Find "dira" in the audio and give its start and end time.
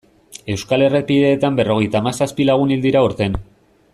2.87-3.07